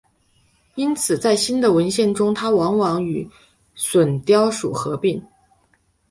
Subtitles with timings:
[0.73, 3.29] 因此在新的文献中它往往与
[3.75, 5.23] 隼雕属合并。